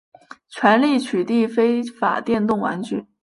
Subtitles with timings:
[0.49, 3.05] 全力取缔非法电动玩具